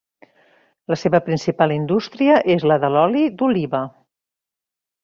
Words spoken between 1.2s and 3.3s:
principal indústria és la de l'oli